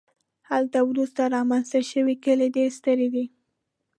[0.49, 3.25] هلته وروسته رامنځته شوي کلي ډېر ستر دي